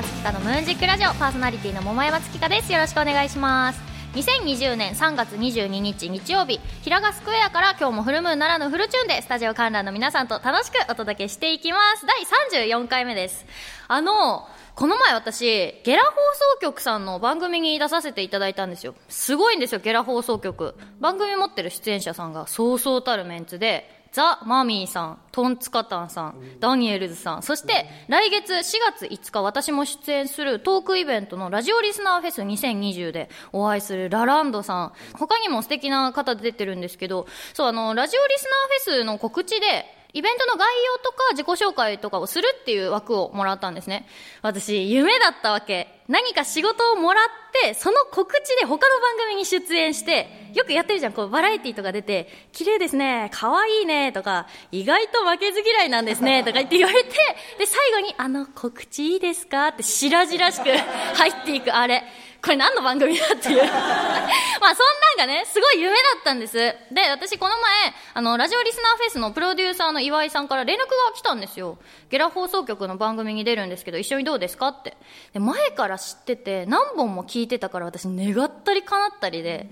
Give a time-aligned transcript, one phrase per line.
[0.00, 2.72] 山月花のムーンジックラジオパーソナリティの桃山月花です。
[2.72, 3.80] よろしくお願いします。
[4.14, 12.06] 2020年3月22日日曜日平賀スクエアから今日もフルムーンならぬフルチューンでスタジオ観覧の皆さんと楽しくお届けしていきます。
[12.06, 12.22] 第
[12.64, 13.44] 34回目です。
[13.88, 15.44] あのこの前私
[15.84, 16.10] ゲラ放
[16.54, 18.94] 送局さんの番組に出させていただいたんですよ。
[19.10, 20.76] すごいんですよゲラ放送局。
[21.00, 28.62] 番組持ってる出演者さんがそうそうたるメンツでザ・マミーさん、トンツカタンさん、ダニエルズさん、そして来月4
[28.98, 44.06] 月5日私も出演するトークイベントのラジオリスナーフェス2020でお会いするラランドさん、他にも素敵な方出てるんですけど、そうあの、ラジオリスナーフェスの告知でイベントの概要とか自己紹介とかをするっていう枠をもらったんですね。
[44.42, 46.00] 私、夢だったわけ。
[46.08, 47.24] 何か仕事をもらっ
[47.62, 57.10] て、その告知で他の番組に出演して、よくやってるじゃん、こう、バラエティとか出て、綺麗ですね、可愛いね、とか、意外と負けず嫌いなんですね、 とか言って言われて、
[57.58, 59.68] で、最後に、あの、告知いいですか？
[59.68, 60.70] って白々しく
[61.16, 62.02] 入っていくあれ。
[62.42, 64.86] これ何の番組だっていう まあそん
[65.18, 66.56] なんがね、すごい夢だったんです。
[66.56, 66.74] で、
[67.10, 71.78] 私この前、あの、ラジオリスナーフェスのプロデューサーの岩井さんから連絡が来たんですよ。
[72.08, 74.96] ゲラ放送局の番組に出るんですけど、一緒にどうですかって。
[75.32, 79.68] で、前から知ってて、何本も聞いてたから私願ったり叶ったりで、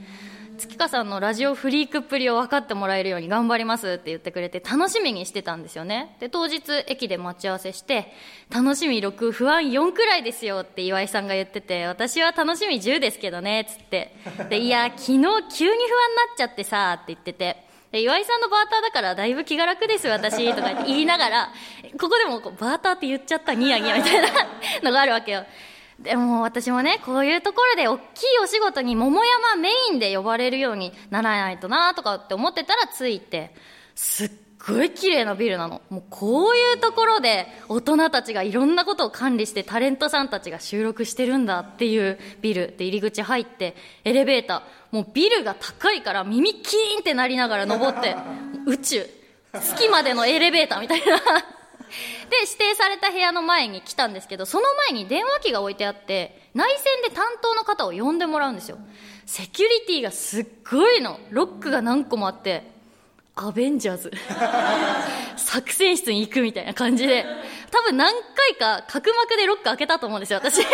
[0.59, 6.17] 月花さんのラジオフリークっぷりを分かってもらえるように頑張りますって言ってくれて楽しみにしてたんですよね。
[6.19, 8.13] で、当日駅で待ち合わせして、
[8.51, 14.13] 楽しみ6、不安4くらいですよって岩井さんが言ってて、私は楽しみ10ですけどねっ、つって。
[14.51, 15.77] で、いや、昨日急に不安になっ
[16.37, 17.69] ちゃってさ、って言ってて。
[17.93, 21.53] で岩井さんのバーターだからだいぶ気が楽です私とか言いながら、
[21.99, 24.29] ここでもこうバーターって言っちゃったニヤニヤみたいな
[24.83, 25.47] のがあるわけよ。
[25.99, 28.05] でも私もね、こういうところで大きい
[28.43, 33.53] お仕事に桃山メインで呼ばれるようにならないとなとかって思ってたらついて、
[33.97, 34.31] すっ
[34.65, 35.83] ごい綺麗なビルなの。
[35.91, 42.75] もうこういうところで大人たちがいろんなことを管理してタレントさんたちが収録してるんだっていうビル。
[42.79, 48.15] で入り口入ってエレベーター、もうビルが高いから耳キーンってなりながら登って
[48.67, 49.07] 宇宙、
[49.53, 51.19] 月までのエレベーターみたいな、
[52.37, 58.79] 指定された部屋の前に来たんですけど、その前に電話機が置いてあって、内線で担当の方を呼んでもらうんですよ。
[59.27, 61.21] セキュリティがすっごいの。
[61.31, 62.79] ロックが何個もあって、
[63.37, 64.13] アベンジャーズ。
[65.37, 67.25] 作戦室に行くみたいな感じで、
[67.71, 70.67] 多分何回か角膜でロック開けたと思うんですよ、私。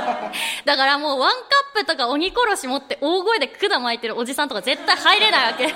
[0.64, 5.66] だからもうワンカップとか鬼殺し持って大声で管巻いてるおじさんとか絶対入れないわけ。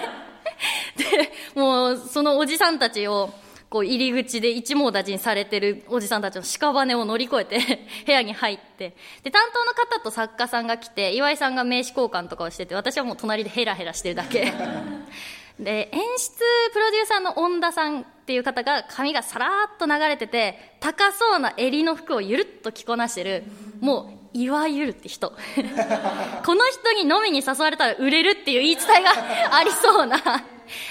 [0.96, 3.32] で、もうそのおじさんたちを、
[3.70, 14.52] こう入り口で一網打尽されてるおじさんたちの屍を乗り越えて 部屋に入って、で、担当の方と作家さんが来て、岩井さんが名刺交換とかをしてて、私はもう隣でヘラヘラしてるだけ。
[15.60, 16.30] で、演出
[16.72, 23.44] プロデューサーの恩田さんっていう方が髪がさらーっと流れてて、高そうな襟の服をゆるっと着こなしてる、
[23.78, 25.30] もう、いわゆるって人。
[26.44, 29.12] この人に飲みに誘われたら売れるっていう言い伝えが
[29.56, 30.18] ありそうな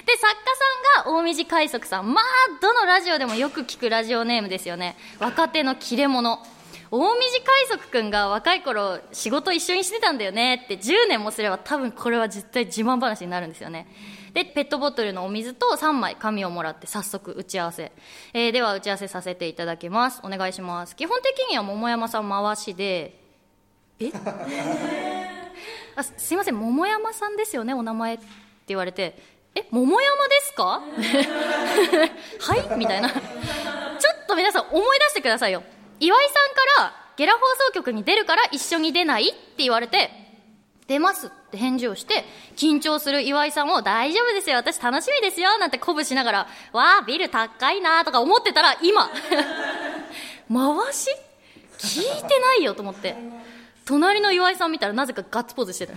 [0.05, 2.13] で、作家さんが大道海賊さん。
[2.13, 2.25] まあ、
[2.61, 4.97] どのラジオでもよく聞くラジオネームですよね。
[5.19, 6.39] 若手の切れ者。
[6.91, 13.87] 大道海賊くんが若い頃仕事一緒にしてたんだよねって10年もすれば多分これは絶対自慢話になるんですよね。
[14.33, 17.91] で、ペットボトルのお水と3枚紙をもらって早速打ち合わせ。
[18.33, 20.19] えー、では打ち合わせさせていただきます。
[20.23, 20.95] お願いします。
[20.95, 23.19] 基本的には桃山さん回しで、
[23.99, 24.11] え？
[25.95, 28.25] あすいません、桃山さんですよね、お名前って
[28.67, 29.21] 言われて、
[29.55, 30.81] え、桃山ですか？
[32.41, 32.77] はい？
[32.77, 33.09] みたいな。
[33.09, 35.63] ちょっと皆さん思い出してくださいよ。
[35.99, 36.33] 岩井さん
[36.79, 39.29] から、ゲラ放送局に出るから一緒に出ない？
[39.29, 40.11] って言われて、
[40.87, 42.23] 出ますって返事をして、
[42.55, 49.09] 緊張する岩井さんを大丈夫ですよ、私楽しみですよ、なんて鼓舞しながら、わあ、ビル高いなとか思ってたら、今、
[50.49, 51.09] 回し？
[51.77, 53.15] 聞いてないよと思って。
[53.89, 55.93] 隣の岩井さん見たらなぜかガッツポーズしてた。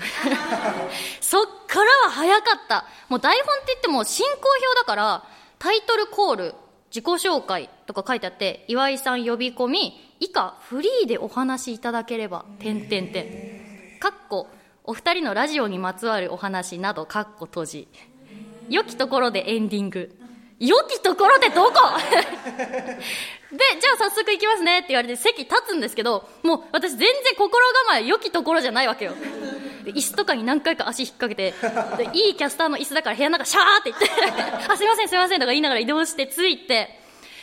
[1.20, 2.86] そっからは早かった。
[3.10, 5.24] もう台本って言っても進行表だから、
[5.58, 6.54] タイトルコール、
[6.88, 13.98] 自己紹介とか書いてあって、岩井さん呼び込み、以下フリーでお話しいただければ、点点点。
[14.00, 14.48] かっこ、
[14.84, 17.88] お二人のラジオにまつわるお話など、かっこ閉じ。
[18.70, 20.16] 良きところでエンディング。
[20.64, 21.72] 良きところでどこ？
[23.50, 29.12] で、じゃあ早速行きますねって言われて席立つんですけど、もう私全然心構え良きところじゃないわけよ。
[29.84, 31.52] 椅子とかに何回か足引っ掛けて、
[32.16, 37.00] いいキャスターの椅子だから部屋の中シャーって言って あ、すいませんすいませんとか言いながら移動して着いて、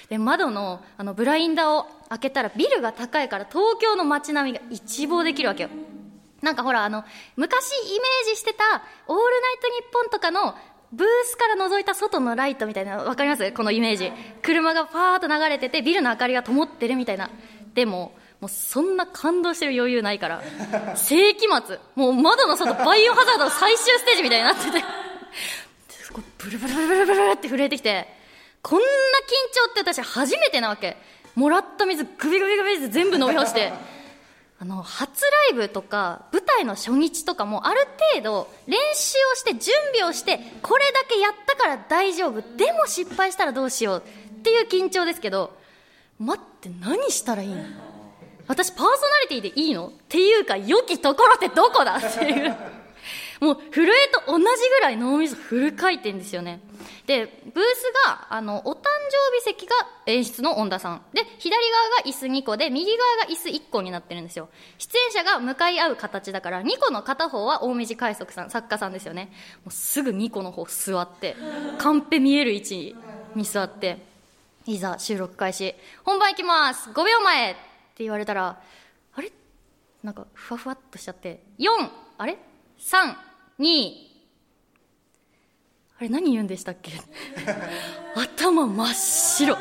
[0.10, 5.70] で、窓のあのブラインダーを開けたらビルが高いから東京の街並みが一望できるわけよ。
[6.42, 7.04] なんかほらあの、
[7.36, 8.64] 昔イメージしてた
[9.08, 10.56] オールナイトニッポンとかの
[10.92, 13.52] ブースから覗いた外のライトみたいなわかります？
[13.52, 14.12] このイメージ。
[14.42, 17.30] 車がパーッと流れててビルの明かりが灯ってるみたいな。
[17.76, 20.42] でももうそんな感動してる余裕ないから。
[20.96, 21.80] 世紀末。
[21.96, 24.84] もう窓の外バイオハザードの最終ステージみたいになってて。
[26.40, 28.08] ブルブルブルブルブルって震えてきて。
[28.64, 28.90] こんな緊
[29.68, 30.98] 張って私初めてなわけ。
[31.36, 33.72] もらった水グビグビグビって全部飲み干して。
[34.62, 45.58] あの初ライブとか舞台の初日とかもある程度練習をして準備をしてこれだけやったから大丈夫でも失敗したらどうしようっていう緊張ですけど
[46.20, 47.64] 待って何したらいいの？
[48.48, 48.90] 私パーソナ
[49.30, 49.88] リティでいいの？
[49.88, 51.96] っていうか良きところってどこだ？
[51.96, 52.56] っていう。
[53.40, 56.60] もう震えと同じぐらい脳みそフル回転ですよね。
[57.06, 59.76] でブースがあのお誕生日席が
[60.06, 61.02] 演出の恩田さん。
[61.14, 64.50] で左側が椅子2個で右側が椅子1個になってるんですよ。
[64.78, 69.32] 出演者が向かい合う形だから2個の片方は大道海賊さん作家さんですよね。
[69.64, 71.36] もうすぐ2個の方座って
[71.78, 72.96] カンペ見える位置
[73.36, 74.06] に座って
[74.66, 75.76] いざ収録開始。
[76.04, 76.90] 本番いきます。
[76.90, 77.56] 5秒前っ
[77.96, 78.62] て言われたら
[79.16, 79.32] あれ？
[80.04, 81.42] なんかふわふわっとしちゃって。
[81.58, 81.68] 4
[82.18, 82.38] あれ
[82.80, 83.29] ?3!
[83.60, 83.92] 321
[86.00, 86.94] あれ何言うんでしたっけ？
[88.16, 89.58] 頭真っ白。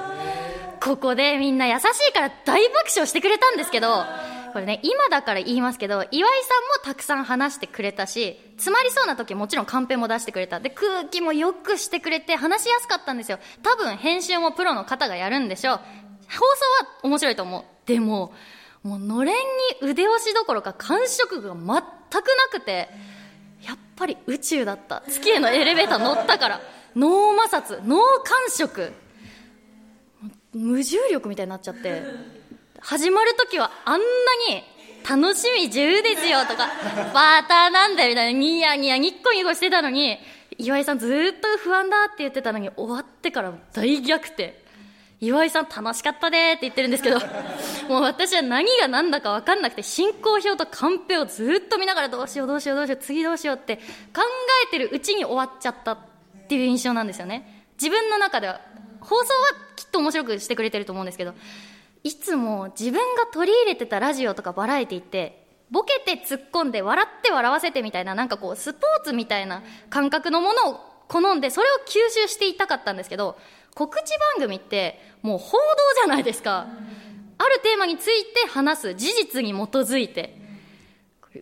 [0.80, 4.04] ここでみんな優しいから大爆笑してくれたんですけど
[4.52, 10.60] これね今だから言いますけど岩井さんもたくさん話してくれたし詰まりそうな時もちろんカンペも出してくれた。
[10.60, 13.40] で空気もよくしてくれて話しやすかったんですよ。
[13.64, 15.76] 多分編集もプロの方がやるんでしょう。
[15.76, 15.82] 放
[16.36, 16.40] 送
[16.84, 17.64] は面白いと思う。
[17.86, 18.32] でも
[18.84, 19.40] もうのれんに
[19.82, 21.80] 腕押しどころか感触が全くな
[22.52, 22.88] くて
[23.68, 25.02] やっぱり宇宙だった。
[25.06, 26.60] 月へのエレベーター乗ったから。
[26.96, 28.92] 脳摩擦脳感触。
[30.54, 32.02] 無重力みたいになっちゃって。
[32.80, 34.04] 始まる時はあんな
[34.48, 34.64] に
[35.08, 36.68] 楽しみ10ですよとか
[37.12, 40.18] バーターなんだよみたいなニヤニヤニッコニコしてたのに
[40.58, 44.67] 岩井さんずっと不安だって言ってたのに終わってから大逆転。
[45.20, 47.18] 岩井さん楽しかったねって言ってるんですけど
[47.88, 54.22] もう私は何が何だか分かんなくて進行表とカンペをずっと見ながらどうしようどうしようどうしよう次どうしようって考
[54.66, 55.98] えてるうちに終わっちゃったっ
[56.48, 57.66] ていう印象なんですよね。
[57.74, 58.60] 自分の中では
[59.00, 59.24] 放送は
[59.76, 61.34] きっと面白くしてくれてると思うんですけど
[62.02, 73.38] いつも自分が取り入れてたラジオとかバラエティってボケて突っ込んで笑って笑わせてみたいななんかこうスポーツみたいな感覚のものを好んでそれを吸収していたかったんですけど
[73.78, 75.58] 告知番組ってもう報道
[76.04, 76.66] じゃないですか。
[77.38, 80.36] あるテーマについて話す事実に基づいて。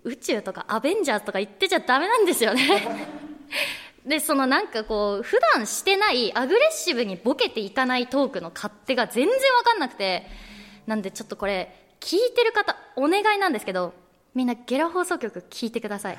[0.04, 3.16] 宇宙とかアベンジャーズとか言ってちゃダメなんですよね。
[4.04, 10.26] でそのなんかこう普段してないアグレッシブにボケていかないトークの勝手が全然わかんなくて。
[10.86, 13.92] なんでちょっとこれ聞いてる方お願いなんですけど
[14.34, 16.18] みんなゲラ放送局聞いてください。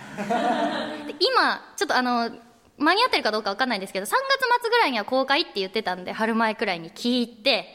[1.20, 2.32] 今ちょっとあの
[2.78, 4.14] 間に合ってるかどうかわかんないんですけど3月
[4.62, 7.74] 末ぐらいには公開って言ってたんで春前くらいに聞いて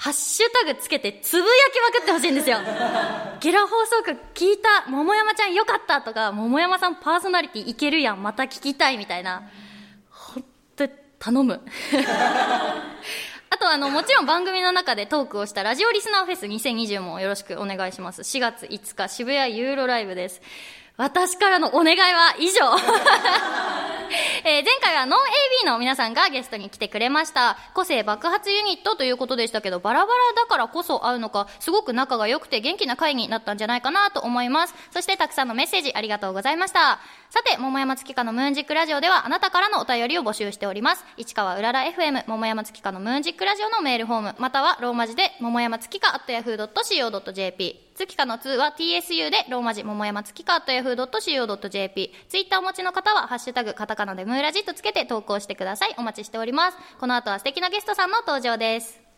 [0.00, 2.56] ハッシュタグつけてつぶやきまくってほしいんですよ。
[3.40, 9.42] ゲラ放送局聞いた桃山ちゃんよかったとか桃山さんパーソナリティいけるやんまた聞きたいみたいな。
[10.10, 10.42] 本
[10.74, 11.60] 当に頼む。
[13.52, 18.22] あとあのもちろん番組の中でトークをしたラジオリスナーフェス2020もよろしくお願いします。
[18.22, 20.40] 4月5日渋谷ユーロライブです。
[20.96, 23.99] 私からのお願いは以上
[24.44, 25.20] えー、前回はノン
[25.64, 27.56] AB の皆さんがゲストに来てくれました。
[27.74, 34.74] 個性爆発ユニットということでしたけどバラバラだからこそ会うのかすごく仲が良くて元気な会になったんじゃないかなと思います。
[34.90, 36.98] そしてたくさんのメッセージありがとうございました。
[37.30, 41.04] さて桃山月花のムーンジックラジオではあなたからのお便りを募集しております。
[41.16, 55.94] 市川うらら FM 桃山月花のムーンジックラジオのメールフォームまたはローマ字で桃山月花 at yahoo.co.jp 月花の2は TSU でローマ字桃山月花 at yahoo.co.jp ツイッターお持ちの方はハッシュタグカタカナでムーラジとつけて投稿してください。
[55.98, 56.78] お待ちしております。
[56.98, 59.09] この後は素敵なゲストさんの登場です。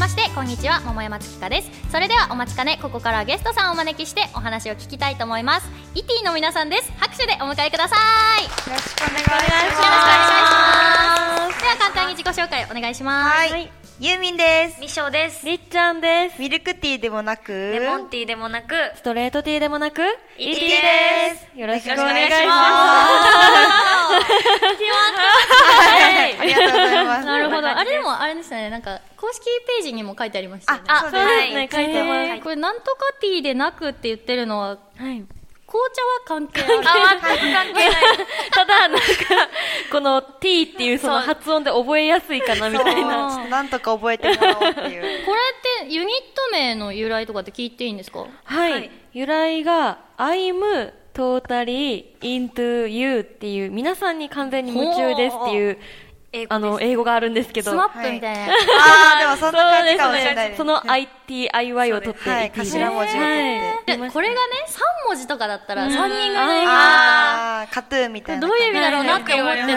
[0.00, 1.70] ましてこんにちは桃山月花です。
[1.92, 5.68] それではお待ちかねここからゲストさんをお招きしてお話を聞きたいと思います。
[5.94, 6.90] イティの皆さんです。
[6.98, 7.96] 拍手でお迎えくださ
[8.40, 8.44] い。
[8.44, 9.44] よろしくお願いします。
[9.44, 11.60] よろしくお願いします。
[11.60, 13.52] では簡単に自己紹介お願いします。
[13.52, 15.44] はいユーミンですみしょうです。
[15.44, 16.40] りっちゃんです。
[16.40, 20.00] ミルクティーでもなくレモンティーでもなく、ストレートティーでもなく、
[20.38, 21.60] イティです。
[21.60, 22.40] よろしくお願いします。
[25.84, 27.68] はいありがとうございますなるほど。
[27.68, 30.84] あれでもあれですね、なんか公式ページにも書いてありましたよね。
[30.88, 31.68] ああ、そうですねはい。
[31.70, 35.22] 書いてますえーこれなんとかティーでなくって言ってるのは、はい。
[35.70, 36.80] 紅茶は関係ある。
[36.84, 37.92] あ、全く関係ない。
[38.50, 39.04] ただ、なんか、
[39.92, 43.48] この t っていうその発音で覚えやすいかなみたいそうな。
[43.48, 45.40] なんとか覚えてもらおうっていう これ
[45.84, 48.26] ってユニット名の由来とかって聞いていいんですか？
[48.44, 48.90] はい。
[49.12, 55.78] 由来が、I'm totally into you っていう、皆さんに完全に夢中ですっていう、
[56.32, 57.72] 英語ですあの、英語があるんですけど。
[57.72, 58.52] スマップみたいな。
[58.52, 58.56] あ
[59.16, 60.34] あ、でもそんな感じかもしれそうですね。
[60.34, 60.58] ないです。
[60.58, 68.46] その ITIY を取ってはい頭文字を取ってでこれがね、3文字とかだったら、3人組の意味ああ、カトゥーンみたいな。
[68.46, 69.74] どういう意味だろうなって思ってはい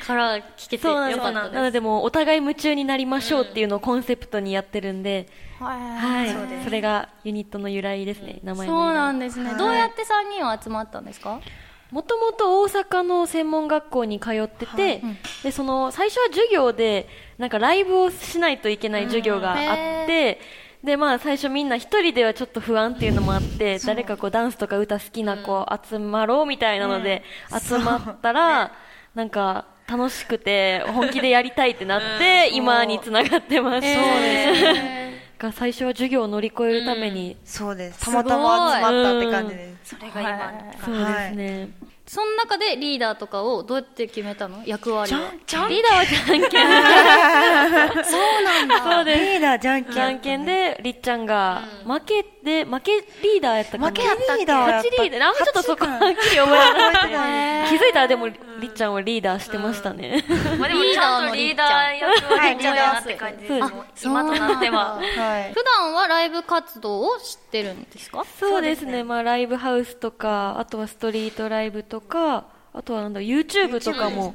[0.00, 6.30] たから聞けてそうなんですよかったなのでもうお互い夢中になりましょうっていうのをコンセプトにやってるんで、ははい。
[6.30, 6.34] い。
[6.64, 8.66] それがユニットの由来ですね、名前。
[8.68, 9.46] そうなんですね。
[9.50, 11.40] はいどうやって3人は集まったんですか？
[11.90, 15.16] もともと大阪の専門学校に通ってて、うん。
[15.42, 20.40] で、その、最初は授業で、なんかライブをしないといけない授業があって、
[20.82, 28.72] で、まあ最初みんな一人ではちょっと不安っていうのもあって、誰かこうダンスとか歌好きな子集まろうみたいなので、 集まったら、
[29.14, 33.94] なんか楽しくて本気でやりたいってなって、今につながってます。
[33.94, 34.54] そうで
[35.02, 35.05] す
[35.38, 38.00] が最初は授業を乗り越えるために、そうです。
[38.04, 39.96] たまたま集まったって感じです。
[39.96, 40.52] それが今、
[40.84, 41.68] そうですね。
[42.06, 44.62] その中でリーダーとかをどうやって決めたの？
[44.64, 45.18] 役割を。
[45.18, 48.04] リーダーはじゃんけん。
[48.04, 48.94] そうなんだ。
[48.94, 49.20] そうです。
[49.20, 49.92] リーダーじゃんけん。
[49.92, 54.38] じゃんけんで、りっちゃんが、負けで、負けリーダーやった負けやったっけ？
[54.38, 54.76] リーダーやった。
[54.76, 55.20] 勝ちリーダー。
[55.20, 57.68] なんかちょっとそこはっきり覚えてない。
[57.68, 58.34] 気づいたらでも、り
[58.68, 59.40] っちゃんをリーダー。
[59.40, 60.24] してましたね。
[60.58, 61.94] まあでもちゃんとリーダー。
[61.96, 63.48] 役をやってるなって感じで
[63.96, 64.06] す。
[64.06, 64.96] 今となっては。
[64.96, 65.52] はい。
[65.52, 69.04] 普段はライブ活動を知ってるんですかそうですね。
[69.04, 74.34] まあ、ライブハウスとか、あとはストリートライブとか、あとはなんだ、YouTube とかも、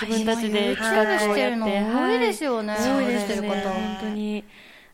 [0.00, 1.24] 自分たちで企画をやって。
[1.24, 3.48] YouTube してるの多いですよねはい多いですそうですね。
[3.48, 4.44] ね本当に。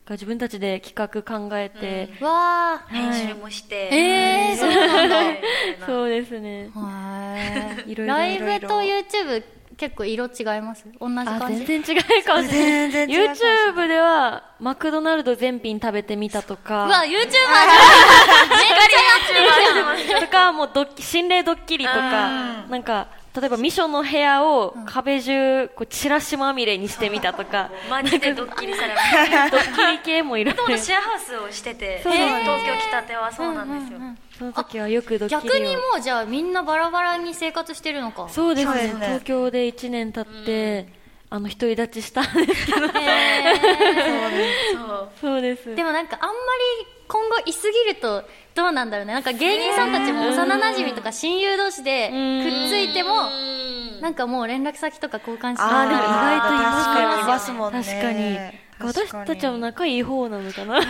[0.05, 2.93] が自分たちで企画考えて、わー。
[2.93, 3.89] 編集もして。
[3.91, 5.15] えー、そうなんだ。
[5.85, 6.69] そうですね。
[6.75, 7.37] は
[7.87, 7.91] い。
[7.91, 9.43] いろいろライブと YouTube
[9.77, 10.85] 結構色違います？
[11.01, 11.65] 同じあ、感じ。
[11.65, 12.91] 全然違うかもしれない。
[12.91, 13.75] 全然違うかもしれない。
[13.75, 17.19] YouTube では、マクドナルド全品食べてみたとうわか、YouTuber じゃん。
[17.19, 17.49] めっちゃや
[19.17, 20.21] ってるじゃん。
[20.21, 21.99] とか、もうドッキ、心霊ドッキリとか、
[22.69, 29.49] なんか、例えばミションの部屋を壁中、こう、チラシまみれにしてみたとか、 マジでドッキリされました。
[29.49, 30.71] ドッキリ系もいろいろもと。
[30.71, 32.17] もとシェアハウスをしてて、東
[32.65, 33.99] 京来たてはそうなんですよ。
[34.39, 35.41] その時はよくドッキリを。
[35.41, 40.87] 逆にもうじゃあみんなバラバラに生活してるのかそうですねね東京で1年経って、
[41.29, 42.87] あの、独り立ちしたんですけど。
[42.87, 42.95] そう。
[45.19, 45.75] そうです。
[45.75, 46.33] でもなんかあんま
[46.81, 48.23] り今後いすぎると
[48.55, 49.13] どうなんだろうね。
[49.13, 53.29] なんか芸人さんたちも幼馴染とか親友同士でくっついても
[54.01, 57.83] なんかもう連絡先とか交換してあーでも意外といます確かにいますもんね。
[57.83, 58.65] 確かに。
[58.77, 60.77] 私たちは仲いい方なのかな。
[60.77, 60.81] い。
[60.81, 60.87] や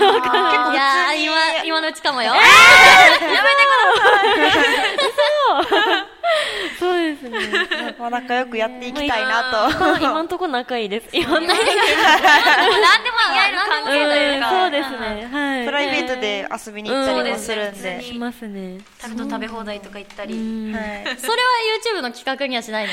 [1.12, 2.34] ー今今のうちかもよ
[6.80, 7.39] そうですね。
[7.98, 10.00] まあ仲良くやっていきたいなと。
[10.00, 11.10] 今今んとこ仲いいです。
[11.13, 11.58] 今んとこ何でも
[13.34, 14.50] 言える関係というか。
[14.50, 15.30] そうですね。
[15.32, 15.65] はい。
[15.65, 18.01] プライベートで遊びに行ったりもするんで。
[18.01, 18.80] しますね。
[19.01, 20.34] タルト食べ放題とか行ったり。
[20.36, 21.18] うんはい。
[21.18, 21.50] それは
[21.98, 22.92] YouTube の企画にはしないの？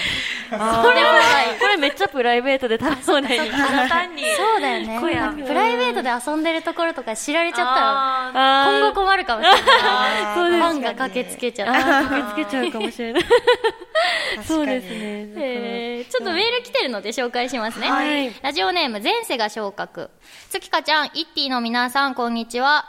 [0.52, 4.24] あそれはないこれめっちゃプライベートで食べそうだ単に。
[4.36, 4.98] そうだよね
[5.46, 9.60] プライベートで遊んでるところとか知られちゃったら今後困るかもしれない
[10.34, 11.72] そうですファンが駆けつけちゃう
[12.08, 13.24] 駆けつけちゃうかもしれない。
[14.38, 14.84] ーそうです。
[14.88, 14.94] ね。
[15.36, 17.88] えーちょっとメール来てるので紹介しますね。
[17.88, 20.10] はいラジオネーム、前世が昇格。
[20.50, 22.86] 月香ちゃん、イッティの皆さん、こんにちは。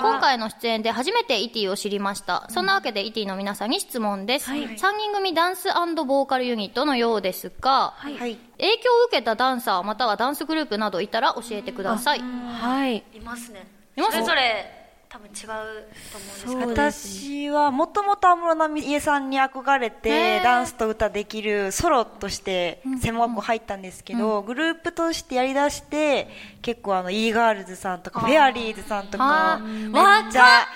[0.00, 2.46] 今回の出演で初めてイッティを知りました。
[2.50, 4.50] そんなわけで、イッティの皆さんに質問です。
[4.50, 8.14] 3人組ダンスボーカルユニットのようですが、はい。
[8.14, 12.20] 影響を受けたダンサーまたはダンスグループなどいたら教えてください。
[12.20, 13.02] はい。
[13.14, 13.66] いますね。
[13.96, 14.12] います？
[14.12, 14.81] それぞれ
[15.12, 15.84] 多分違うと思うんで
[16.32, 16.68] すけど。
[16.70, 26.28] 私はもともと安室奈美恵さんに憧れへてーダンスと歌できるソロとして専門学校入ったんですけど、グループとしてやりだして
[26.62, 29.90] 結構あの e ガールズさんとかフェアリーズさんとあかー。
[29.90, 30.66] めっちゃ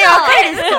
[0.00, 0.78] え若いですか？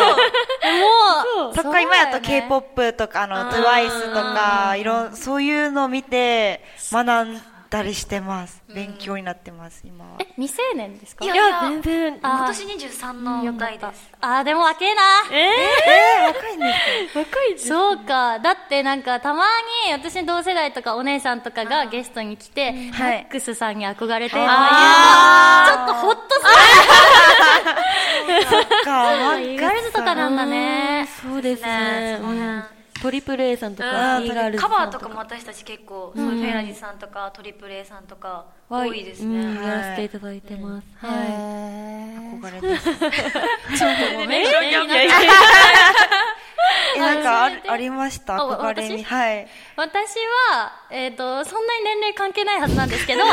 [1.44, 11.24] もう、そっか今やとそうだよね K-POP とかあの TWICE とかいろんそういうのを見て学んだりしてます勉強になってます今はえ、未成年ですか？
[11.24, 11.36] いや
[11.70, 12.20] 全然。
[12.24, 14.10] あ今年23の代です。
[14.22, 15.02] あー、でも若えな。
[15.32, 17.20] ええー、若いんですか？
[17.20, 17.68] ー、若いです。
[17.68, 18.40] そうか。
[18.40, 19.44] だってなんかたま
[19.88, 26.42] に私の同世代とかお姉さんとかがゲストに来て、マはいックスさんに憧れてとか言うあのちょっとホッとす
[28.50, 29.42] そっかる。
[29.42, 31.08] イーガールズとかなんだね。
[31.22, 32.79] そうですね。
[33.00, 39.62] ねうんトリプル A さんとうか、ん e ガールズカバーとかも私たち結構、そういうフェラジさんとかトリプル A さんとかは多いですうんね。
[39.66, 40.88] やらせていただいてます。
[41.06, 41.18] はい。
[41.30, 42.90] へ憧れです。
[42.92, 45.16] ーごめんいやいやいや
[46.96, 48.36] え、なんかあありました？
[48.36, 49.04] あ憧れに。
[49.04, 49.04] 私？
[49.04, 49.48] はい。
[49.76, 50.16] 私
[50.52, 53.24] は、えっ、と、そんなに年齢関係ないはずなんですけど、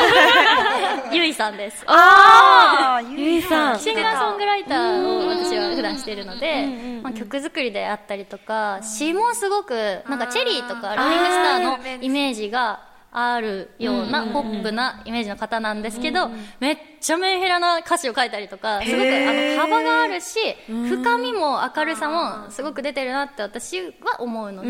[1.12, 1.85] ゆいさんです。
[1.87, 3.78] あー、ゆいさん。
[3.80, 6.66] シンガーソングライターを私は普段しているので、
[7.02, 12.80] まあ、曲作りであったりとか、詩もすごく、なんかチェリーとかローリングスターのイメージが
[13.18, 16.28] あるようなポップなイメージの方なんですけど、
[16.61, 24.68] めっちゃメンヘラな歌詞を書いたりとか、すごくあの幅があるし、深みも明るさもすごく出てるなって私は思うので、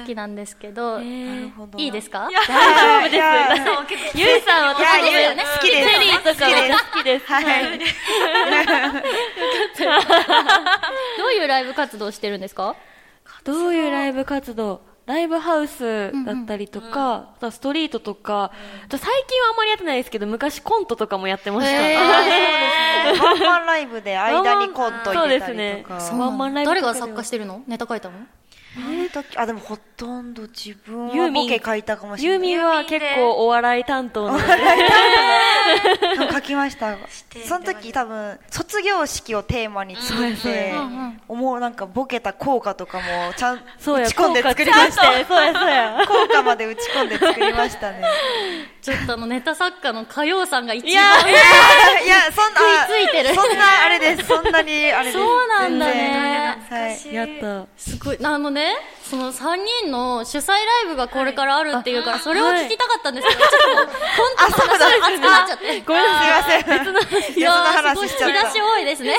[0.00, 0.98] 好きなんですけど。
[1.00, 1.52] い
[1.88, 2.30] いですか？
[2.48, 3.16] 大丈夫です。
[3.16, 3.52] や
[4.14, 5.88] ゆいさん私いやもいや好きです。
[6.00, 6.30] リーとか
[6.92, 7.26] 好きです。
[7.26, 7.44] はい。
[11.18, 12.74] どういうライブ活動してるんですか？
[13.44, 14.80] どういうライブ活動？
[15.06, 21.72] ライブハウスだったりとか、あとはストリートとか、あと最近はあんまりやってないですけど、昔コントとかもやってました。
[21.72, 21.98] へー。
[21.98, 23.20] そうですね。
[23.20, 26.00] ワンマンライブで間にコント入れたりとか。
[26.00, 27.62] そうですねワンマンライブ誰が作家してるの？
[27.66, 28.14] ネタ書いたの？
[28.76, 32.48] えーとあ、でもほとんど自分ユーミンはボケ書いたかもしれない。
[32.50, 34.44] ユーミンは結構お笑い担当なので、
[36.34, 36.96] 書きました。
[37.46, 40.74] その時多分、卒業式をテーマに作って
[41.28, 45.02] 思うなんかボケた効果とかもちゃんそうや、打ち込んで作りました。
[45.02, 46.04] ちゃんとそうや、そうや。
[46.08, 48.02] 効果まで打ち込んで作りましたね。
[48.82, 51.32] ちょっとあのネタ作家の歌謡さんが一いや 番い
[52.08, 54.26] や、そんな、食いついてるそんなあれです。
[54.26, 55.18] そんなにあれです。
[55.18, 57.14] そうなんだねはい。
[57.14, 57.66] やった。
[57.76, 67.38] すごいあのねその3人の主催ライブがこれからあるっていうから、それを聞きたかったんですけど、ちょっともうコントの話が熱くなっちゃってごめんなさい、すいません。
[67.38, 68.62] いやすごい話しちゃった引き出し。
[68.62, 69.16] 多いですね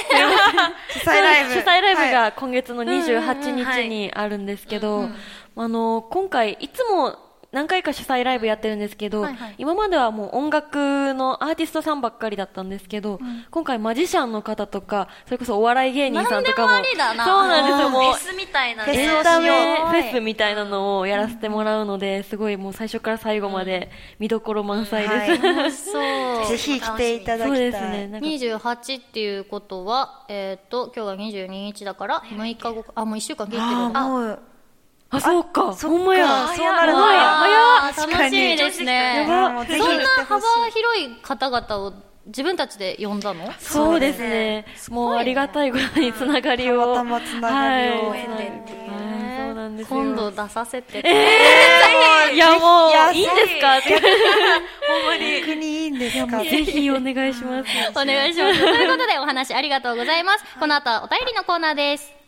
[0.90, 1.54] 主催ライブ。
[1.54, 5.10] 主催ライブはいが今月の28日にあるんですけど、
[5.56, 7.18] あの、今回、いつも
[7.56, 9.56] 何回か主催ライブやってるんですけど、はいはい。
[9.58, 13.18] 今まではもう音楽のアーティストさんばっかりだったんですけど、
[13.50, 16.74] 今回マジシャンの方とか、それこそお笑い芸人さんとかも。
[16.74, 18.04] そうなんですよ、もう。
[18.04, 19.04] フェスみたいなフェスね。
[19.04, 25.42] エンタメをフェスみたいなのをやらせてもらうので、すごいもう最初から最後まで見どころ満載です。
[25.42, 26.46] はそう。
[26.52, 27.56] ぜひ来ていただきたい。
[27.56, 28.08] そうですね。
[28.08, 28.28] なんか。
[28.28, 34.40] 28っていうことは、えっ、と、今日が22日だから、6日後か、あ、もう1週間切ってるあもう、
[35.12, 35.74] あ、そうか。
[35.74, 36.48] ほんまや。
[36.56, 37.28] そうなるのほんまやや
[37.88, 39.26] あー確かに楽しみですね。
[39.28, 41.94] そんな幅広い方々を
[42.26, 43.52] 自分たちで呼んだの？
[43.60, 44.66] そうですね。
[44.90, 46.96] もうありがたいことにつながりを。
[46.96, 50.00] たまたまつながりをそうなんですよ。
[50.02, 51.00] 今度出させて。
[52.34, 53.78] いやもういや、いいんですか？
[53.78, 54.02] って。
[55.42, 56.40] 逆にいいんですか？
[56.40, 57.70] ぜひお願いします。
[57.92, 58.60] お願いします。
[58.60, 60.44] ということでお話ありがとうございます。
[60.60, 62.25] この後はお便りのコーナーです。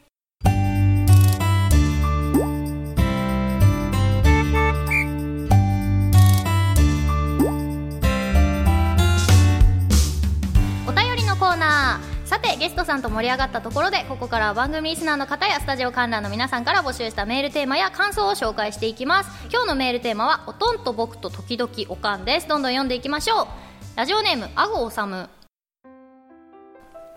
[12.27, 19.29] さて、ゲストさんと盛り上がったところで、ここからは番組リスナーの方やスタジオ観覧の皆さんから募集したメールテーマや感想を紹介していきます。
[19.49, 22.47] 今日のメールテーマは、おとんと僕と時々おかんです。
[22.49, 23.47] どんどん読んでいきましょう。
[23.95, 25.29] ラジオネーム、あごおさむ。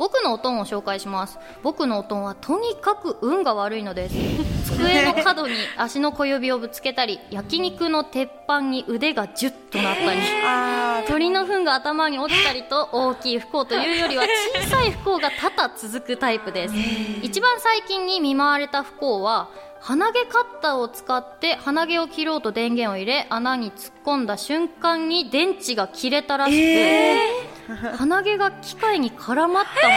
[0.01, 1.39] 僕のおとんを紹介します。
[1.63, 4.15] 僕のおとんはとにかく運が悪いのです。
[4.73, 10.21] 机の角に足の小指をぶつけたり焼肉の鉄板に腕がジュッとなったり。
[10.43, 16.75] あ鳥の糞が頭に落ちたりと大きい不幸というよりは小さい不幸が多々続くタイプです。
[17.23, 27.50] 一番最近に見舞われた不幸は鼻毛カッターを使って鼻毛を切ろうと電源を入れ穴に突っ込んだ瞬間に電池が切れたらしく、
[27.97, 29.95] 鼻毛が機械に絡まったま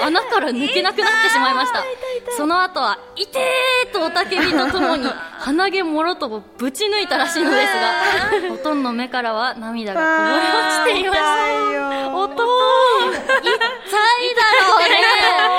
[0.00, 1.82] ま 穴から抜けなくなってしまいました。
[2.36, 7.74] その後は「いてー!」と雄たけびとともに鼻毛もろともぶち抜いたらしいのです
[8.44, 11.48] が ほとんど目からは涙がこぼれ落ちていました。
[11.48, 13.54] 痛いよおと痛い
[14.34, 15.00] だろうね。
[15.38, 15.57] まあ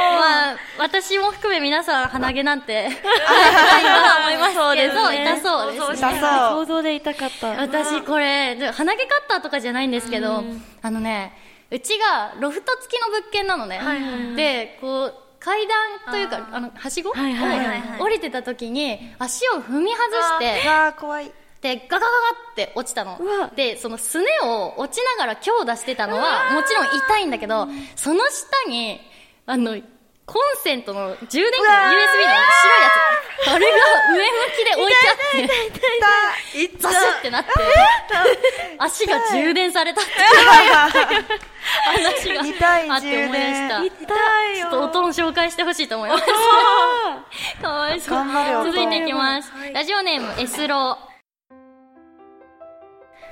[0.80, 3.08] 私も含め皆さん鼻毛なんて 痛いと
[3.90, 5.24] は思いますけどそうですね。
[5.36, 5.96] 痛そうですね。
[5.96, 7.48] 痛そう想像で痛かった。
[7.48, 10.44] 私これで鼻毛カッターとかじゃないんですけど、
[10.82, 11.38] あのね
[11.70, 13.80] うちがロフト付きの物件なのね、
[14.36, 15.78] でこう階段
[16.12, 17.12] というかあのはしご？
[17.12, 21.32] を降りてた時に足を踏み外してうわー怖い。
[21.62, 23.20] でガガガガって落ちたの。
[23.56, 29.02] でそのすねを落ちながら強打してたのはもちろん痛いんだけどその下に
[29.46, 29.78] あの
[30.30, 32.38] コンセントの充電器の USB の白いや
[33.46, 33.50] つ。
[33.50, 33.78] あれが
[34.14, 35.42] 上向きで置いてあって。
[36.60, 36.78] 痛い。
[36.78, 37.50] ザシュってなって。
[38.78, 40.12] 足が充電されたって。
[41.86, 43.84] 話が痛いあって思い出した。
[43.84, 43.94] 痛
[44.54, 46.24] いちょっとおとん紹介してほしいと思います。
[47.62, 48.26] かわいそう。
[48.66, 51.10] 続いていきます、ラジオネームエスロー。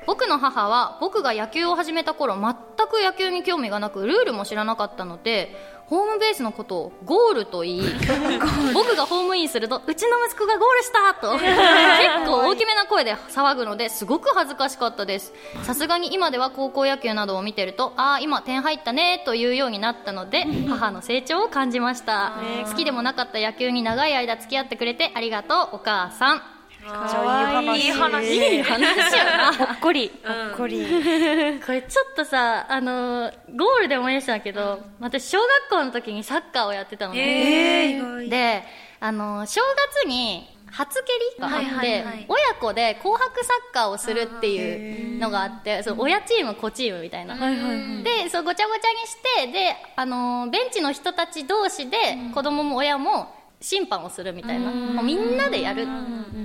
[0.08, 2.56] 僕の母は僕が野球を始めた頃全
[2.88, 5.54] く野球に興味がなくルールも知らなかったので
[5.90, 7.82] ホームベースのことをゴールと言い
[8.74, 11.32] 僕がホームインするとうちの息子がゴールしたと。
[11.40, 15.34] 結構大きめな声で騒ぐのですごく恥ずかしかったです。
[15.64, 22.34] さすがに今では高校野球などを見てるとああ今点入ったねというようになったので 母の成長を感じました。
[22.70, 26.57] 好きでもなかった野球に長い間付き合ってくれてありがとうお母さん
[26.88, 27.92] いい。
[27.92, 28.36] 話。
[28.36, 29.54] いい話やな。
[29.54, 30.12] ほっこり。
[30.26, 30.86] ほっこり。
[31.66, 38.64] これちょっとさあのーゴールで思い出したんだけど、私小学校の時にサッカーをやってたのね、えー、で
[39.00, 39.62] あのー正
[40.02, 42.26] 月に初蹴りがあって、はいはいはい。
[42.28, 48.04] 親子で紅白サッカーをするっていうのがあってそう親チーム子チームみたいな、はいはいはい。
[48.04, 51.98] でそうごちゃごちゃにしてで、あのーベンチの人たち同士で、
[52.34, 53.34] 子供も親も
[53.68, 55.86] 審判をするみたいな、もうみんなでやる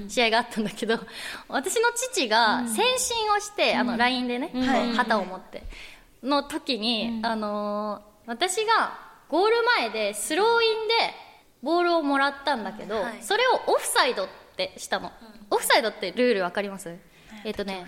[0.08, 0.98] 試合があったんだけど
[1.48, 4.50] 私の父が先進をして、あの LINE でね、
[4.96, 5.62] 旗を持って。
[6.22, 10.94] の時に、あのー私がゴール前でスローインで
[11.60, 13.18] ボールをもらったんだけど、はい。
[13.20, 15.10] それをオフサイドってしたの、
[15.50, 16.96] オフサイドってルールわかります、
[17.44, 17.84] えっ、とね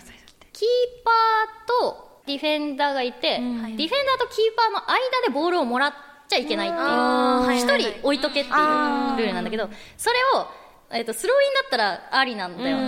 [0.52, 0.68] キー
[1.04, 3.86] パーとディフェンダーがいて、ディフェンダー
[4.18, 5.92] とキーパーの間でボールをもらっ
[6.34, 6.76] ちゃいけないって
[7.54, 8.56] いう一人置いとけっていう
[9.18, 10.46] ルールなんだけどそれを、
[10.90, 12.78] えっとスローインだったらありなんだよ。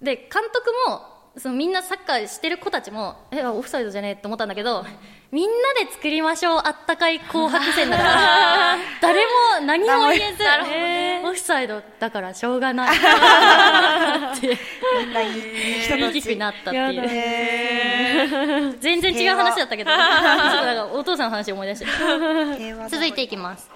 [0.00, 4.84] で監督もそのみんなサッカーしてる子たちもえオフサイドじゃねえって思ったんだけど
[5.30, 9.20] みんなで作りましょうあったかい紅白戦だから 誰
[9.60, 10.44] も何も言えず
[11.26, 12.96] オフサイドだからしょうがない。
[14.36, 14.58] って
[14.98, 17.04] みんないい人大きたちくなったっていう。
[17.08, 18.28] え
[18.80, 19.90] 全然違う話だったけど
[20.92, 21.86] お父さんの話思い出して。
[22.90, 23.70] 続いていきます、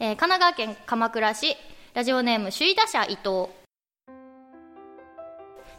[0.00, 1.56] えー神奈川県鎌倉市。
[1.94, 3.48] ラジオネーム首位打者伊藤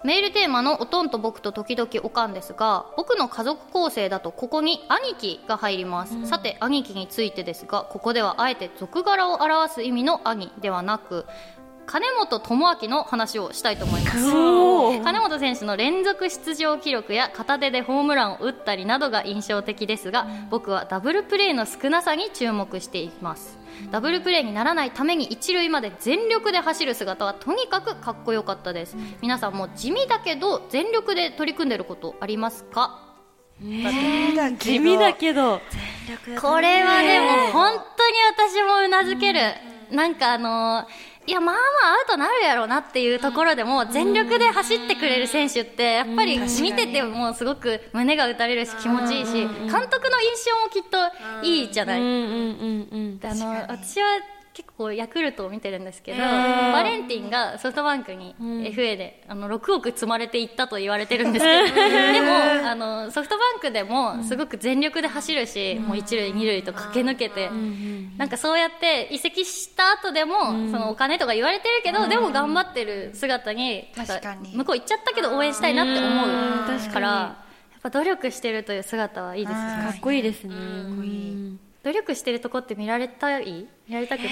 [0.04, 11.26] メールテーマの「おとんと僕と時々おかん」ですが僕の家族構成だとここに兄貴が入ります、さて兄貴についてですがここではあえて俗柄を表す意味の兄ではなく
[11.88, 14.18] 金本智明の話をしたいと思います。
[15.04, 23.58] 金本選手の連続出場記録や片手でホームランを打ったりなどが印象的ですが僕はダブルプレーの少なさに注目しています
[23.92, 28.98] ダブルプレーにならないために一塁まで全力で走る姿はとにかくかっこよかったです。
[29.22, 33.04] 皆さんも地味だけど全力で取り組んでることありますか？
[33.60, 35.62] 地味だけど。
[36.42, 39.40] これはでも本当に私もうなずける、
[39.92, 49.48] なんかあのーいやまあまあアウトなるやろうなっていうところでも全力で走ってくれる選手ってやっぱり見ててもすごく胸が打たれるし気持ちいいし監
[49.90, 52.00] 督の印象もきっといいじゃない、
[53.68, 54.08] 私は
[54.58, 67.52] 結構ヤクルトを見てるんですけど、バレンティンがソフトバンクに FA で、あの6億積まれていったと言われてるんですけど、 でもあのソフトバンクでもすごく全力で走るし、もう一塁二塁と駆け抜けて、
[68.18, 74.56] なんかそうやって移籍した後でも、そのお金とか言われてるけど、でも頑張ってる姿になんか確かに。
[74.56, 77.36] 向こう行っちゃったけど応援したいなって思うから、や
[77.78, 79.84] っぱ努力してるという姿はいいですね。
[79.84, 80.56] かっこいいですね。
[81.88, 83.66] 努力してるとこって見られたい？
[83.88, 84.30] 見られたくない、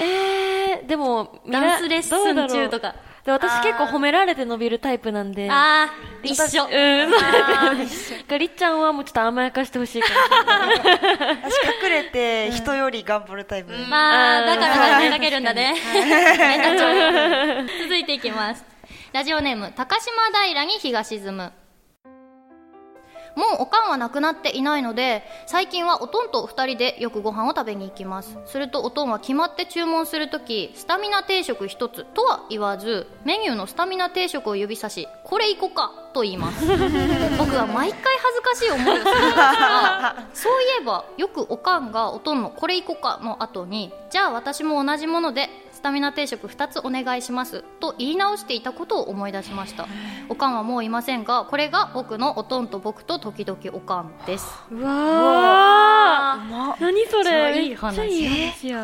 [0.00, 2.96] えー、でも、ダンスレッスン中とか。
[3.24, 5.48] で私結構褒められて伸びるタイプなんで。
[5.48, 5.88] ああ
[6.24, 6.64] 一緒。
[6.64, 8.38] うん、そう。
[8.38, 11.38] りっちゃんはもうちょっと甘やかしてほしいかもしれない。
[11.44, 18.64] 私隠れて人より頑張るタイプ、まあだから投げかけるんだね変 なちょ 続いていきます。
[19.12, 20.10] ラジオネーム高島
[20.46, 21.52] 平に日が沈む
[23.36, 28.38] もうおかんはなくなっていないので最近はおとんと2人でよくご飯を食べに行きます。
[28.46, 36.66] するとおとんは決まって注文するときスタミナ定食1つとは言わずメニューのスタミナ定食を指さしこれ行こうかと言います。
[37.38, 45.48] 僕は毎回恥ずかしい思いをするんですがそういえばよくおかんがおとんのこれ行こうかの後にじゃあ私も同じもので
[45.80, 49.88] スタミナ定食2つお願いしますと言い直していたことを思い出しました
[50.28, 56.82] おかんはもういませんがこれが僕のおとんと僕と時々おかんですうわー。
[56.82, 57.54] 何それ。
[57.54, 58.76] めっちゃいいめっちゃいい話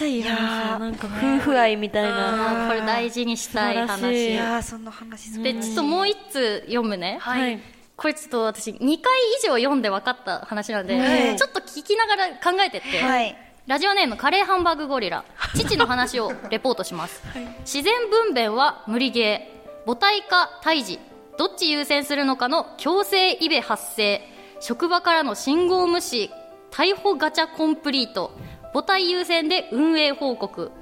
[0.00, 0.72] やいい話。
[0.72, 2.66] やなんか夫婦愛みたいな。
[2.66, 4.34] これ大事にしたい素晴らしい。
[4.34, 7.18] やーそんな話すでちょっともう一通読むね。
[7.20, 7.60] はい。
[7.96, 8.98] これちょっと私2回以
[9.46, 11.36] 上読んで分かった話なんで、はい。
[11.36, 15.24] ちょっと聞きながら考えてって、はいラジオネームカレーハンバーグゴリラ。
[15.54, 17.22] 父の話をレポートします、
[17.60, 19.86] 自然分娩は無理ゲー。
[19.86, 20.98] 母体か胎児。
[21.38, 24.20] どっち優先するのかの強制イベ発生。
[24.58, 26.30] 職場からの信号無視。
[26.72, 28.32] 逮捕ガチャコンプリート。
[28.72, 30.72] 母体優先で運営報告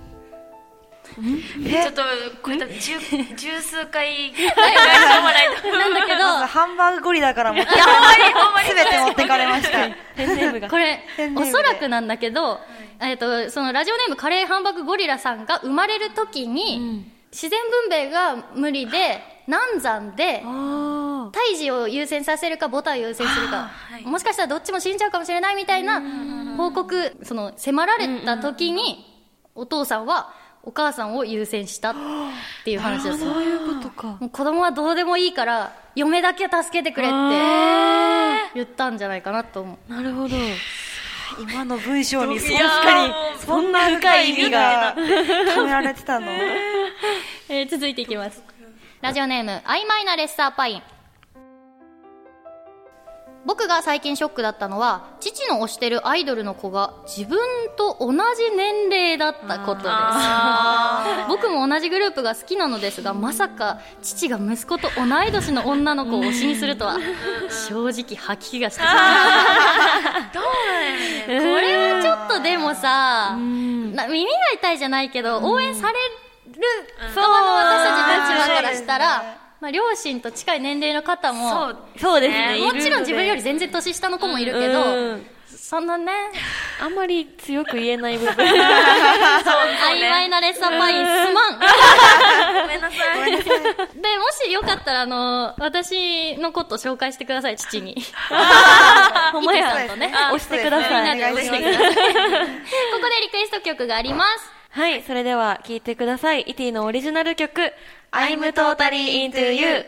[1.15, 2.03] ちょっと
[2.43, 2.99] これ多分十
[3.37, 6.21] 十数回ぐらい読まないとなんだけど。
[6.47, 8.69] ハンバーグゴリラから持ってほんまにほんまに。
[8.69, 9.79] すべて持ってかれました。
[10.17, 10.69] ペンネームが。
[10.69, 11.01] これ
[11.37, 12.61] おそらくなんだけど、
[13.01, 24.05] えっとそのラジオネームカレーハンバーグゴリラさんが生まれる時に、自然分娩が無理で難産であ胎児を優先させるか母体を優先するか、はい。
[24.05, 26.03] もしかしたらどっちも死んじゃうかもしれないみたいな
[26.57, 29.07] 報告その迫られた時に、
[29.55, 31.95] お父さんはお母さんを優先したっ
[32.65, 34.19] ていう話だったそういうことか。
[34.21, 37.17] もう子供はどうでもいいから嫁だけ助けてくれって
[38.55, 39.93] 言ったんじゃないかなと思う。
[39.93, 40.37] なるほど。
[41.41, 46.27] 今の文章に確かにそんな深い意味が込められてたの。
[47.49, 48.43] えー続いていきます。
[49.01, 50.83] ラジオネーム曖昧なレッサーパイン
[53.47, 57.39] 僕が最近ショックだったのは父の推してるアイドルの子が自分
[57.77, 58.19] と同じ
[58.57, 59.91] 年齢だったことです。
[61.29, 66.99] 僕も同じグループが好きなのですがまさか父が息子と同い年の女の子を推しにするとは
[67.49, 68.83] 正直吐き気がして。
[68.83, 73.37] どうなんや これはちょっとでもさ、な
[74.07, 76.01] 耳が痛いじゃないけど、応援される
[77.15, 85.27] 側の私たち立場からしたら、まあ、両親と近い年齢の方も、そうそうですねもちろん自分より全然年下の子もいるけど、うん
[85.71, 86.13] そんなね、
[86.81, 91.61] あんまり強く言えない部分 曖昧なレッサーパインすまん。
[92.63, 93.45] ごめんなさいで、も
[94.45, 97.95] しよかったら、あの、私のこと紹介してください、父に。
[99.33, 100.13] ほんとね。
[100.33, 101.95] 押してくださいみんなで押してください。
[101.95, 104.60] ここでリクエスト曲があります。
[104.71, 107.61] はいそれでは聴いてくださいイティのオリジナル曲
[108.13, 109.85] I'm totally into you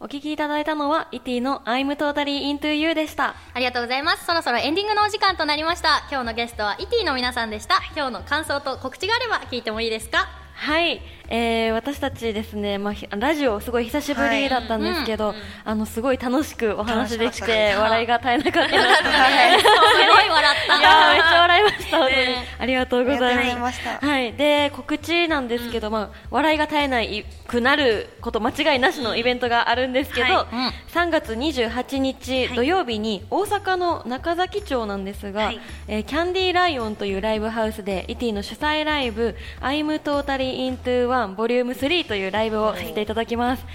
[0.00, 4.24] お聴きいただいたのはイティの I'm totally into you でしたありがとうございます。
[4.24, 6.06] そろそろエンディングのお時間となりました。
[6.10, 7.82] 今日のゲストはイティの皆さんでした。
[7.94, 10.26] 今日の感想と告知があれば聞いてもいいですか？
[10.54, 15.32] はい、えー、私たちですね、まあ、ひラジオすごい久しぶりだったんですけど、
[15.64, 18.78] あのすごい楽しくお話できて笑いが絶えなかったで。
[18.82, 19.68] すす
[20.08, 20.78] ごい笑った。
[20.78, 22.26] いやーめっちゃ笑いました、本当に。
[22.26, 22.46] ね。
[22.58, 23.60] ありがとうございま。
[23.60, 24.04] ますした。
[24.04, 24.32] はい。
[24.32, 30.56] で、告知なんですけど、まあ、笑いが絶えないくなること間違いなしのイベントがあるんですけど、はい。
[30.56, 30.68] うん。
[30.92, 35.60] 3月28日土曜日に大阪の中崎町なんですが、はい。
[35.86, 43.66] えーキャンディーライオンというライブハウスで、イティの主催ライブ、I'm Totally Into One 1ボリューム3というライブをさせていただきます。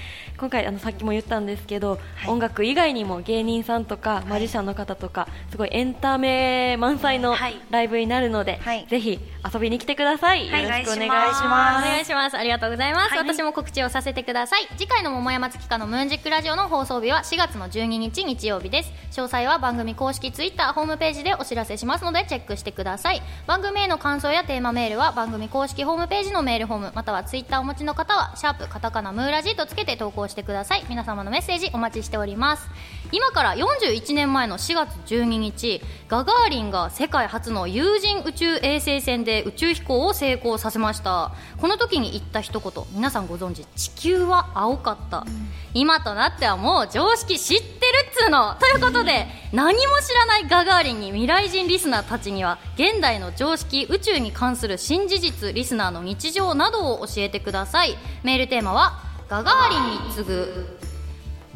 [0.45, 9.19] 今回あのさっきも言ったんですけど、音楽以外にも芸人さんとかマジシャンの方とかすごいエンタメ満載のはいライブになるので、はいぜひ
[9.51, 12.37] 遊びに来てください、はいよろしくお願いします願いします。
[12.37, 13.09] ありがとうございます。
[13.09, 14.67] はい私も告知をさせてください。
[14.77, 18.91] 次回の桃山月花のムーンジックラジオの放送日は4月の12日日曜日です。
[19.19, 23.23] 詳細は番組公式ツイッターホームページでお知らせしますのでチェックしてください。
[23.47, 30.85] 番組への感想やテーマメールは番組公式ホームページのメールフォームまたはツイッターをお持ちの方はシャープカタカナムーラジとつけて投稿しててください。
[30.87, 32.67] 皆様のメッセージお待ちしております。
[33.11, 41.31] 今から41年前の4月12日、ガガーリンが世界初の有人宇宙衛星船で宇宙飛行を成功させました。
[41.57, 45.25] この時に言った一言、皆さんご存知、地球は青かった。
[45.73, 47.69] 今となってはもう常識知ってる
[48.09, 57.97] っつうのということで、何も知らないガガーリンに未来人リスナーたちには、現代の常識、宇宙に関する新事実、リスナーの日常などを教えてください。
[58.23, 60.77] メールテーマは、ガガーリンに次ぐ。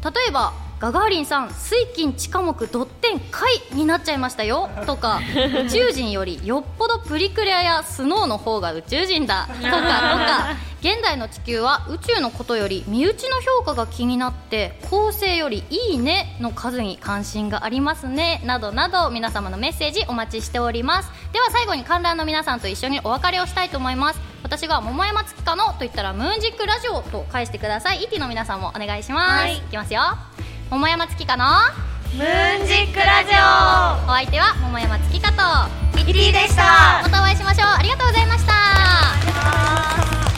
[0.02, 4.70] 例えばガガーリンさん水金地下木ドッテン貝になっちゃいましたよ。
[4.86, 5.20] とか
[5.66, 9.46] 宇宙人よりよっぽどプリクレアやスノーの方が宇宙人だ。
[9.46, 10.69] とかとか。
[10.80, 18.40] 現代の地球は宇宙のことより身内の評価が気になって構成よりいいねの数に関心がありますね。
[18.44, 21.10] などなど皆様のメッセージお待ちしております。
[21.32, 24.20] では最後に観覧の皆さんと一緒にお別れをしたいと思います。
[24.42, 28.04] 私が桃山月花のと言ったらムーンジックラジオと返してください。
[28.04, 30.00] イティの皆さんもお願いします、い、きますよ。
[30.70, 31.74] 桃山月花の
[32.14, 35.70] ムーンジックラジお相手は桃山月花と。
[35.94, 37.02] オイリーでした。
[37.02, 37.68] またお会いしましょう。
[37.68, 40.29] ありがとうございました